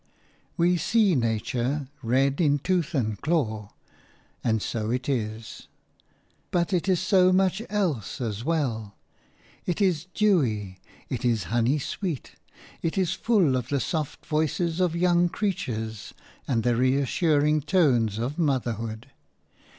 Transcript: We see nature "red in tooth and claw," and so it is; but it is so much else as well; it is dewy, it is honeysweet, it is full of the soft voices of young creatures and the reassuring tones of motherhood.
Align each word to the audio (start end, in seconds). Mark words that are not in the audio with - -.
We 0.57 0.77
see 0.77 1.13
nature 1.13 1.87
"red 2.01 2.41
in 2.41 2.57
tooth 2.57 2.95
and 2.95 3.21
claw," 3.21 3.73
and 4.43 4.59
so 4.59 4.89
it 4.89 5.07
is; 5.07 5.67
but 6.49 6.73
it 6.73 6.89
is 6.89 6.99
so 6.99 7.31
much 7.31 7.61
else 7.69 8.19
as 8.19 8.43
well; 8.43 8.95
it 9.67 9.79
is 9.79 10.05
dewy, 10.05 10.79
it 11.07 11.23
is 11.23 11.43
honeysweet, 11.53 12.31
it 12.81 12.97
is 12.97 13.13
full 13.13 13.55
of 13.55 13.69
the 13.69 13.79
soft 13.79 14.25
voices 14.25 14.79
of 14.79 14.95
young 14.95 15.29
creatures 15.29 16.15
and 16.47 16.63
the 16.63 16.75
reassuring 16.75 17.61
tones 17.61 18.17
of 18.17 18.39
motherhood. 18.39 19.11